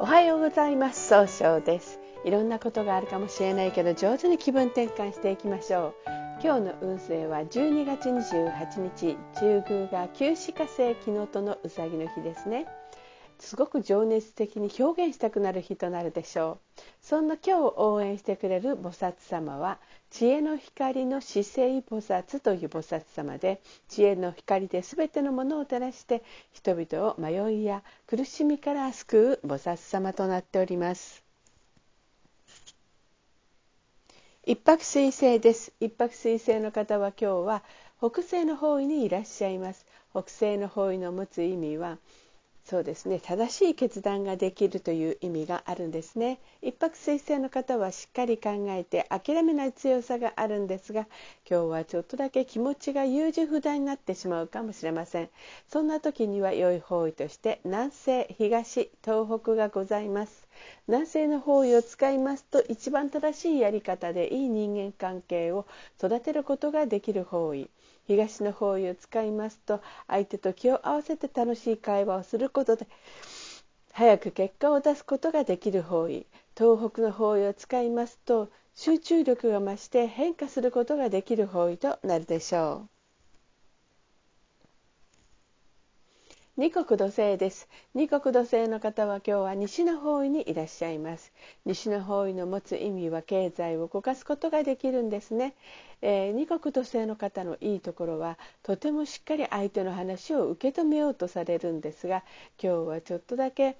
[0.00, 1.08] おはようございます。
[1.08, 2.00] 総称です。
[2.24, 5.94] いろんなことがあるかもしれないけど上手に気分転換していきましょう。
[6.42, 12.66] 今日の運勢は12月28日中宮が旧歯火星昨日とのうさぎの日ですね。
[13.44, 16.80] すごく情熱的に表現したくなる日となるでしょう。
[17.02, 19.78] そんな今日を応援してくれる菩薩様は
[20.10, 26.22] 知恵の光の姿勢菩薩という菩薩様で知恵の光で全てのものを照らして
[26.52, 31.22] 人々を迷いや苦しみから救う菩薩様となっております。
[34.46, 35.72] 一泊水星です。
[35.80, 37.62] 一泊水星の方は今日は
[37.98, 39.84] 北西の方位にいらっしゃいます。
[40.12, 41.98] 北西の方位の持つ意味は
[42.64, 43.20] そうですね。
[43.20, 46.38] 正しい決断ができるという意味があるんですね。
[46.62, 51.06] 一泊水星の方はしっかり考えて諦めない強さがあるんですが
[51.48, 55.28] 今日はちょっとだけ気持ちが優柔不断になってしまうかもしれません。
[55.68, 60.48] そんな時には良い方位として南西東東北がございます。
[60.88, 65.66] 南西の方位を使いますと一番正しいやり方でいい人間関係を
[65.98, 67.68] 育てることができる方位。
[68.06, 72.86] 東の方位を使いますと相手と気を合わせて楽しい会話をすることで
[73.92, 82.93] 早く結果を出すことができる方位東北の方位を使いますと集中力が増して変化することができる方位となるでしょう。
[86.56, 87.68] 二国土星です。
[87.94, 91.32] 二国土星の方は今日は西の方位にいらっしゃいます。
[91.64, 95.54] 西の方位の持つ意味は経済を動かすことができるんですね、
[96.00, 102.22] えー、二国土星の方のいいところはとてもしっかり相手の話を受け止めようとされるんですが
[102.62, 103.76] 今日はちょっとだけ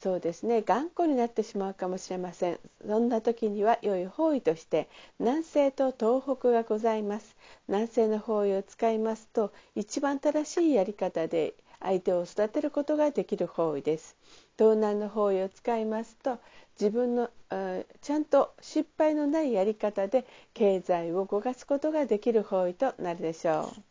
[0.00, 2.58] そうですね頑固になってしまうかもしれません。
[2.84, 4.88] そんな時には良い方位として
[5.20, 7.36] 南西と東北がございます。
[7.68, 14.16] 南西の方位を使いますと一番正しいやり方で相手を育てることができる方位です。
[14.58, 16.38] 東南の方位を使いますと
[16.80, 17.30] 自分の
[18.00, 23.82] ちゃんと失敗のないやり方で経済を動かすことができる方位となるでしょう。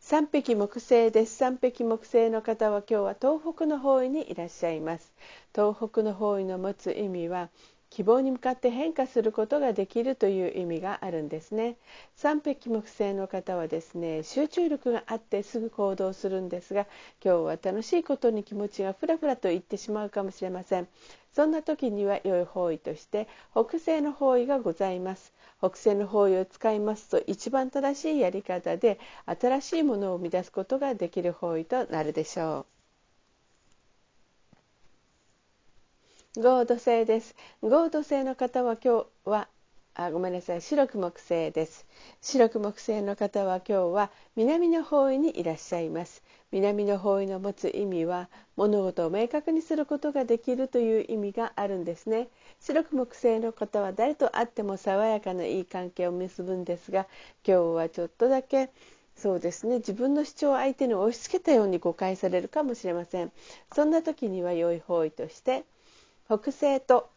[0.00, 1.36] 三匹木星です。
[1.36, 5.14] 三匹木星の方は今日は東北の方位にいらっしゃいます。
[5.54, 7.48] 東北の方位の持つ意味は
[7.94, 11.76] 希望に向かって変化することができるという意味があるんですね。
[12.16, 16.88] 三匹木星の方はですね集中力があってすぐ行動するんですが
[17.24, 20.88] 今日は楽しいことに気持ちがふらふらといってしまうかもしれません。
[21.32, 25.32] そんな時には良い方位として北西の方位がございます。
[25.60, 32.73] 北西の方位を使いますと一番正しいやり方で新しいものを生み出すことができる方位となるでしょう。
[36.36, 37.36] 合土星です。
[37.62, 39.46] 合土星の方は今日は
[39.94, 40.60] あごめんなさい。
[40.60, 41.86] 白く木星です。
[42.22, 46.24] 白く木星の方は今日は南の方位にいらっしゃいます。
[46.50, 52.26] 南の方位の持つ意味は物事を明確にすることができるという意味があるんですね。
[52.58, 57.06] 白く木星の方は誰と会っても爽やかないい関係を結ぶんですが
[57.46, 58.70] 今日はちょっとだけ
[59.14, 59.76] そうですね。
[59.76, 63.30] 自分の主張を相手に押し付けたように誤解されるかもしれません。
[63.72, 65.62] そんな時には良い方位として
[66.26, 67.10] 北西と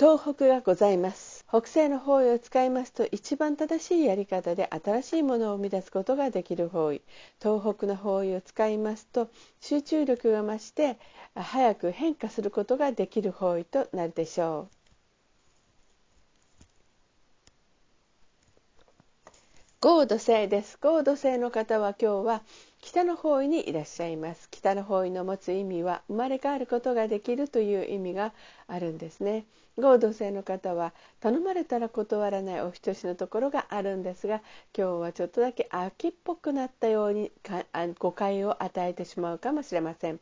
[0.00, 1.44] 東北がございます。
[1.48, 7.00] 北西の方位を使いますと一番正しいやり方で新しいものを生み出すことができる方位。
[7.40, 9.30] 東北の方位を使いますと
[9.60, 10.98] 集中力が増して
[11.36, 14.78] 早く変化することができる方位となるでしょう。
[19.80, 20.78] 合土星です。
[20.80, 22.42] 合土星の方は今日は
[22.80, 24.48] 北の方位にいらっしゃいます。
[24.50, 28.32] 北の方位の持つ意味は生まれ変わることができるという意味が
[28.66, 29.46] あるんですね。
[29.78, 34.42] 合同性の方は頼まれたら断らないお人しのところがあるんですが
[34.76, 37.30] 今日はちょっとだけ秋っぽくなったように
[37.98, 40.18] 誤解を与えてしまうかもしれません。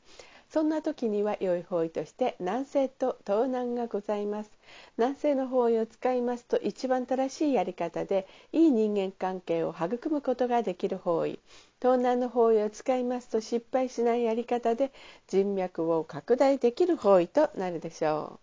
[0.50, 4.50] そんな時には良い方位として南西と東南がございます。
[4.96, 11.38] 南西の方位を使いますと一番正しいやり方でいい人間関係を育むことができる方位。
[11.80, 14.92] 東南の方位を使いますと失敗しないやり方で
[15.26, 18.40] 人脈を拡大できる方位となるでしょ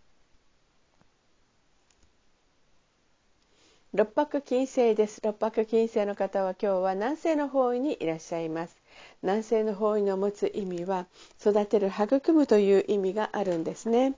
[3.93, 3.97] う。
[3.97, 5.21] 六白金星です。
[5.23, 8.82] 六白金星の方は今日は南西の方位にいらっしゃいます。
[9.21, 11.07] 南西の方位の持つ意味は
[11.39, 14.15] 育てる育むという意味があるんですね。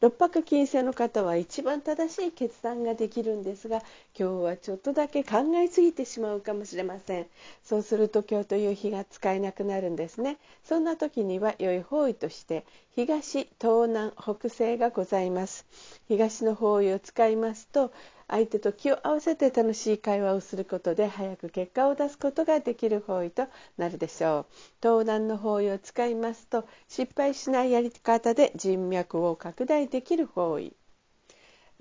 [0.00, 3.82] 六白金星の方は一番正しい決断ができるんですが
[4.18, 7.26] 今日はちょっとだけ考えすぎてしまうかもしれません。
[7.64, 10.38] そうすると今日という日が使えなくなるんですね。
[10.64, 15.66] そんな時には良い方位として東東南北西がございます。
[16.08, 17.90] 東の方位を使いますと
[18.28, 24.46] 相手と気を合わせて楽しい会話をすることで早く結果を出すことができる方位となるでしょう。
[24.82, 30.72] 東南の方位を使いますと失敗しないやり方で人脈を拡大できる方位。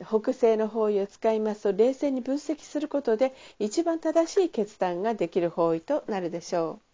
[0.05, 6.93] 北西の方位を使いますと冷静に分析することで一番正しい決断ができる方位となるでしょう。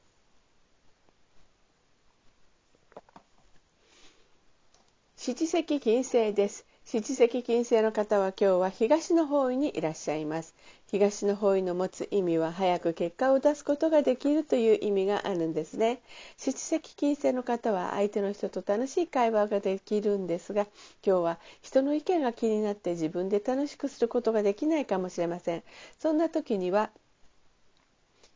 [5.18, 6.66] 七石金星です。
[6.91, 10.56] 七石金星の方は今日は東の方位にいらっしゃいます。
[10.88, 16.01] 東の方位の持つ意味は早く結果を出すことができるという意味があるんですね。
[16.38, 20.63] 七石金星の方は相手の人と楽しい会話ができるんですが
[21.06, 25.63] 今日は人の意見が気になって自分で楽しくすることができないかもしれません。
[26.00, 26.89] そんな時には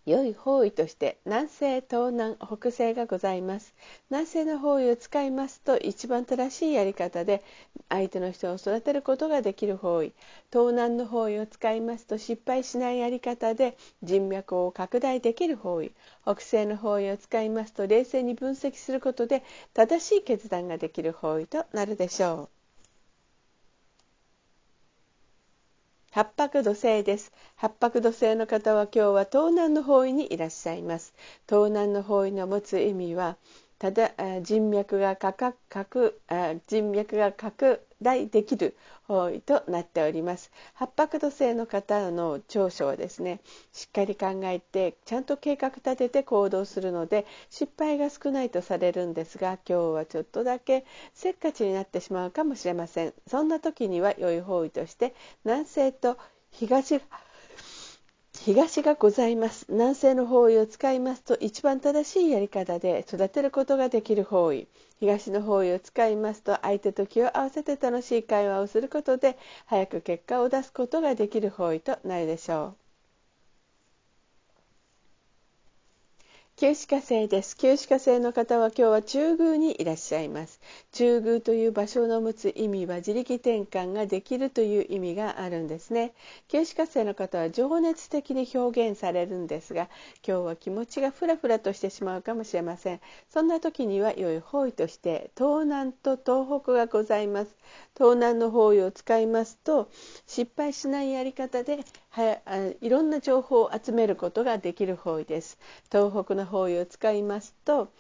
[0.06, 3.74] 良い方位として南西東南北西がございます。
[4.10, 7.42] 南西の方位を使いますと一番正しいやり方で
[7.88, 10.12] 相手の人を育てることができる方位。
[10.52, 15.94] 東南の方位を使いますと失敗しないやり方で人脈を拡大できる方位。
[16.24, 19.42] 北西の方位を使いますと冷静に分析することで
[19.74, 22.63] 正しい決断ができる方位となるでしょう。
[26.14, 27.32] 八白土星です。
[27.56, 31.12] 八白土星の方は今日は東南の方位にいらっしゃいます。
[31.50, 33.36] 東南の方位の持つ意味は
[33.84, 36.22] ただ人脈が拡
[36.68, 38.78] 人脈が拡大できる
[39.10, 40.52] 方位となっております。
[40.74, 43.42] 八白土星の方の長所はですね
[43.74, 53.14] しっかり考えてちゃんと計画立てて行動するので失敗が少ないとされるんですが今日はちょっとだけせっかちになってしまうかもしれません。
[53.28, 55.14] そんな時には良い方位として
[55.44, 56.18] 南西と
[56.52, 57.02] 東
[58.40, 59.66] 東がございます。
[59.70, 64.68] 南西の方位を使いますと一番正しいやり方で育てることができる方位。
[65.00, 72.83] 東の方位を使いますと相手と気を合わせて楽しい会話をすることで早く結果を出すことができる方位となるでしょう。
[76.64, 77.58] 旧歯科生です。
[77.58, 80.62] 旧歯科生の方は今日は中宮にいらっしゃいます。
[80.94, 86.14] 中宮という場所の持つ意味は自力転換ができるという意味があるんですね。
[86.48, 89.90] 旧歯科生の方は情熱的に表現されるんですが、
[90.26, 93.02] 今日は気持ちがフラフラとしてしまうかもしれません。
[93.30, 97.54] そんな時には良い方位として東南と東北がございます。
[97.98, 99.90] 東南の方位を使いますと
[100.28, 101.80] 失敗しないやり方で
[102.10, 102.40] は
[102.80, 105.58] いろんな情報を集めることができる方位です。
[105.92, 107.92] 東北の方位を使いますと、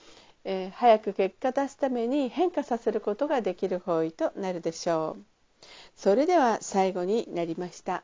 [0.44, 5.26] えー、早く結果出すために変化させることができる方位となるでしょう。
[5.96, 8.04] それでは最後になりました。